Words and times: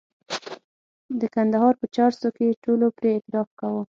د 1.19 1.21
کندهار 1.35 1.73
په 1.81 1.85
چارسو 1.95 2.27
کې 2.37 2.59
ټولو 2.63 2.87
پرې 2.97 3.09
اعتراف 3.13 3.49
کاوه. 3.59 3.83